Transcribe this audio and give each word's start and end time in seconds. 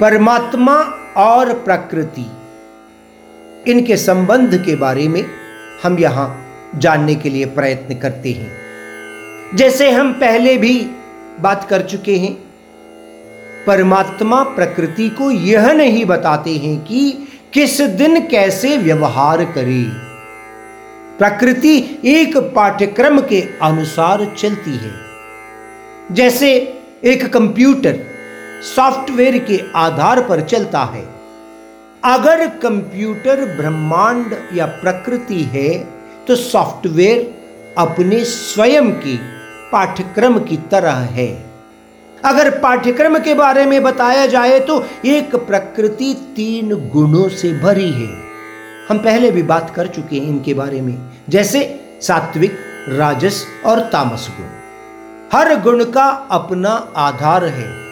परमात्मा 0.00 0.74
और 1.16 1.52
प्रकृति। 1.54 2.26
इनके 3.70 3.96
संबंध 3.96 4.54
के 4.66 4.74
बारे 4.76 5.08
में 5.08 5.24
हम 5.82 5.98
यहाँ 5.98 6.26
जानने 6.76 7.14
के 7.14 7.30
लिए 7.30 7.44
प्रयत्न 7.46 7.94
करते 7.94 8.32
हैं। 8.32 9.56
जैसे 9.56 9.90
हम 9.90 10.12
पहले 10.12 10.56
भी 10.56 10.74
बात 11.40 11.66
कर 11.70 11.82
चुके 11.82 12.16
हैं, 12.16 12.32
परमात्मा 13.66 14.42
प्रकृति 14.42 15.08
को 15.08 15.30
यह 15.30 15.72
नहीं 15.72 16.04
बताते 16.04 16.56
हैं 16.56 16.76
कि 16.84 17.28
किस 17.52 17.80
दिन 17.80 18.20
कैसे 18.28 18.76
व्यवहार 18.78 19.44
करे। 19.44 19.82
प्रकृति 21.18 21.76
एक 22.04 22.36
पाठ्यक्रम 22.36 23.20
के 23.20 23.40
अनुसार 23.62 24.34
चलती 24.38 24.76
है। 24.76 24.92
जैसे 26.12 26.52
एक 27.04 27.32
कंप्यूटर 27.32 28.13
सॉफ्टवेयर 28.66 29.38
के 29.38 29.60
आधार 29.76 30.22
पर 30.22 30.40
चलता 30.40 30.82
है। 30.84 31.04
अगर 32.04 32.46
कंप्यूटर 32.62 33.44
ब्रह्मांड 33.56 34.34
या 34.54 34.66
प्रकृति 34.66 35.42
है 35.42 35.68
तो 36.26 36.36
सॉफ्टवेयर 36.36 37.74
अपने 37.78 38.24
स्वयं 38.24 38.90
के 38.92 39.16
पाठ्यक्रम 39.72 40.38
की 40.38 40.56
तरह 40.70 40.96
है। 41.12 41.28
अगर 42.24 42.50
पाठ्यक्रम 42.58 43.18
के 43.18 43.34
बारे 43.34 43.64
में 43.66 43.82
बताया 43.82 44.26
जाए 44.26 44.58
तो 44.60 44.84
एक 45.06 45.36
प्रकृति 45.36 46.12
तीन 46.36 46.74
गुणों 46.90 47.28
से 47.28 47.52
भरी 47.60 47.90
है। 47.90 48.08
हम 48.88 48.98
पहले 48.98 49.30
भी 49.30 49.42
बात 49.42 49.70
कर 49.70 49.86
चुके 49.86 50.16
हैं 50.16 50.28
इनके 50.28 50.54
बारे 50.54 50.80
में, 50.80 50.96
जैसे 51.28 51.60
सात्विक, 52.02 52.58
राजस 52.88 53.44
और 53.66 53.80
तामस 53.92 54.28
गुण। 54.38 54.46
हर 55.32 55.60
गुण 55.60 55.84
का 55.84 56.06
अपना 56.30 56.70
आधार 56.96 57.44
है। 57.44 57.83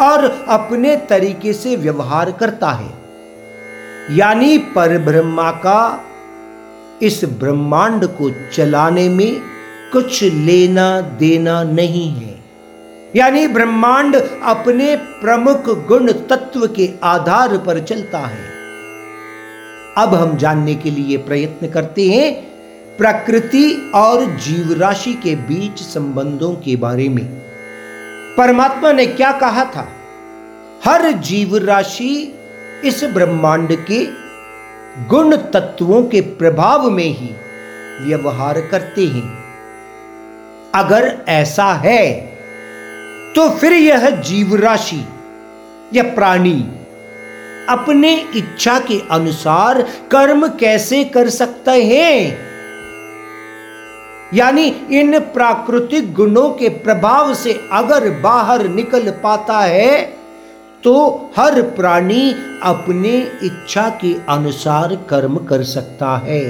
और 0.00 0.44
अपने 0.48 0.96
तरीके 0.96 1.52
से 1.52 1.76
व्यवहार 1.76 2.32
करता 2.32 2.70
है। 2.70 2.92
यानी 4.16 4.58
परब्रह्मा 4.58 5.50
का 5.50 6.04
इस 7.02 7.24
ब्रह्मांड 7.24 8.06
को 8.06 8.30
चलाने 8.52 9.08
में 9.08 9.40
कुछ 9.92 10.22
लेना 10.22 11.00
देना 11.00 11.62
नहीं 11.62 12.08
है। 12.10 12.44
यानी 13.16 13.46
ब्रह्मांड 13.46 14.16
अपने 14.42 14.96
प्रमुख 14.96 15.86
गुण 15.86 16.12
तत्व 16.12 16.66
के 16.66 16.90
आधार 17.02 17.56
पर 17.58 17.80
चलता 17.80 18.18
है। 18.18 18.50
अब 19.98 20.14
हम 20.14 20.36
जानने 20.36 20.74
के 20.74 20.90
लिए 20.90 21.16
प्रयत्न 21.16 21.68
करते 21.68 22.08
हैं 22.08 22.32
प्रकृति 22.96 23.92
और 23.94 24.24
जीव 24.24 24.72
राशि 24.80 25.12
के 25.14 25.34
बीच 25.34 25.82
संबंधों 25.82 26.54
के 26.54 26.76
बारे 26.76 27.08
में। 27.08 27.51
परमात्मा 28.38 28.92
ने 28.92 29.06
क्या 29.06 29.32
कहा 29.32 29.64
था? 29.64 29.88
हर 30.84 31.10
जीव 31.12 31.56
राशि 31.56 32.34
इस 32.84 33.02
ब्रह्मांड 33.04 33.72
के 33.90 34.04
गुण 35.08 35.36
तत्वों 35.36 36.02
के 36.02 36.20
प्रभाव 36.20 36.90
में 36.90 37.04
ही 37.04 37.30
व्यवहार 38.00 38.60
करते 38.60 39.06
हैं। 39.06 39.30
अगर 40.74 41.16
ऐसा 41.28 41.72
है 41.74 42.12
तो 43.36 43.48
फिर 43.50 43.72
यह 43.72 44.08
जीव 44.10 44.54
राशि 44.56 45.04
या 45.94 46.02
प्राणी 46.14 46.60
अपने 47.68 48.14
इच्छा 48.36 48.78
के 48.78 49.00
अनुसार 49.10 49.82
कर्म 50.10 50.46
कैसे 50.48 51.04
कर 51.04 51.28
सकते 51.30 51.82
हैं? 51.84 52.51
यानी 54.34 54.64
इन 54.90 55.18
प्राकृतिक 55.18 56.12
गुणों 56.14 56.50
के 56.50 56.68
प्रभाव 56.68 57.34
से 57.34 57.52
अगर 57.72 58.10
बाहर 58.10 58.68
निकल 58.68 59.10
पाता 59.10 59.58
है 59.58 60.00
तो 60.84 60.94
हर 61.36 61.62
प्राणी 61.62 62.34
अपने 62.62 63.16
इच्छा 63.42 63.88
के 64.00 64.14
अनुसार 64.28 64.94
कर्म 65.10 65.36
कर 65.36 65.62
सकता 65.62 66.16
है। 66.16 66.42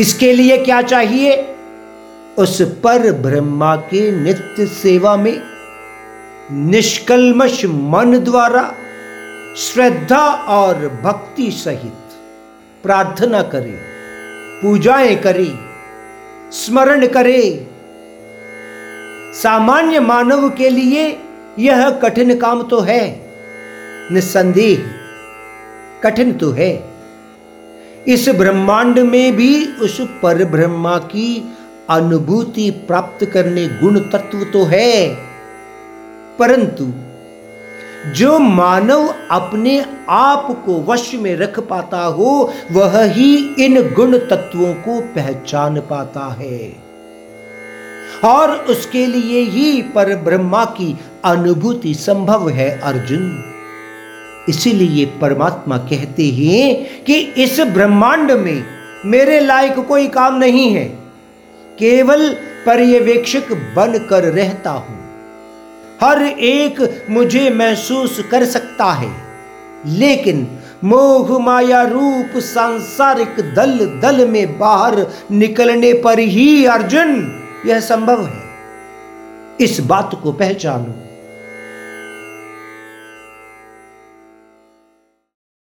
इसके 0.00 0.32
लिए 0.32 0.56
क्या 0.58 0.82
चाहिए? 0.82 1.54
उस 2.38 2.62
पर 2.84 3.12
ब्रह्मा 3.12 3.76
के 3.76 4.10
नित्य 4.12 4.66
सेवा 4.66 5.16
में 5.16 5.42
निष्कलमश 6.52 7.64
मन 7.64 8.18
द्वारा 8.18 8.74
श्रद्धा 9.56 10.24
और 10.30 10.88
भक्ति 11.04 11.50
सहित 11.50 12.16
प्रार्थना 12.82 13.42
करे, 13.42 13.78
पूजाएँ 14.62 15.16
करे 15.16 15.73
स्मरण 16.52 17.06
करे। 17.06 17.66
सामान्य 19.42 20.00
मानव 20.00 20.50
के 20.50 20.70
लिए 20.70 21.20
यह 21.58 21.90
कठिन 21.90 22.38
काम 22.38 22.62
तो 22.62 22.80
है। 22.80 23.20
निस्संदेह, 24.12 24.84
कठिन 26.02 26.32
तो 26.32 26.50
है। 26.50 26.84
इस 28.08 28.28
ब्रह्मांड 28.28 28.98
में 28.98 29.36
भी 29.36 29.66
उस 29.66 30.00
पर 30.00 30.44
ब्रह्मा 30.44 30.98
की 30.98 31.56
अनुभूति 31.90 32.70
प्राप्त 32.70 33.24
करने 33.24 33.68
गुण 33.68 34.00
तत्व 34.00 34.38
तो 34.44 34.64
है। 34.64 35.14
परंतु 36.38 36.92
जो 38.12 38.38
मानव 38.38 39.14
अपने 39.30 39.86
आप 40.08 40.62
को 40.66 40.82
वश 40.82 41.14
में 41.14 41.36
रख 41.36 41.60
पाता 41.60 42.00
हो, 42.00 42.52
वह 42.72 43.04
ही 43.04 43.54
इन 43.64 43.94
गुण 43.94 44.18
तत्वों 44.18 44.74
को 44.74 45.00
पहचान 45.00 45.80
पाता 45.80 46.36
है। 46.40 46.76
और 48.24 48.50
उसके 48.50 49.06
लिए 49.06 49.40
ही 49.40 49.82
पर 49.82 50.16
ब्रह्मा 50.16 50.64
की 50.64 50.98
अनुभूति 51.24 51.94
संभव 51.94 52.48
है, 52.48 52.80
अर्जुन। 52.80 53.44
इसीलिए 54.48 55.04
परमात्मा 55.04 55.76
कहते 55.76 56.24
हैं 56.24 56.86
कि 57.04 57.14
इस 57.14 57.60
ब्रह्मांड 57.60 58.30
में 58.32 58.64
मेरे 59.06 59.40
लायक 59.40 59.78
कोई 59.78 60.08
काम 60.08 60.38
नहीं 60.38 60.74
है। 60.74 60.84
केवल 61.78 62.28
पर्यवेक्षक 62.66 63.74
बनकर 63.76 64.24
रहता 64.24 64.70
हूँ। 64.70 65.03
हर 66.00 66.22
एक 66.22 67.06
मुझे 67.10 67.50
महसूस 67.50 68.24
कर 68.30 68.44
सकता 68.44 68.84
है। 68.84 69.24
लेकिन 69.86 70.58
मोह 70.84 71.38
माया 71.38 71.82
रूप 71.82 72.38
सांसारिक 72.38 73.54
दल 73.54 74.00
दल 74.02 74.28
में 74.28 74.58
बाहर 74.58 75.06
निकलने 75.30 75.92
पर 75.92 76.18
ही 76.18 76.66
अर्जुन, 76.66 77.42
यह 77.66 77.80
संभव 77.80 78.26
है। 78.26 78.42
इस 79.60 79.80
बात 79.80 80.20
को 80.22 80.32
पहचानो। 80.32 81.03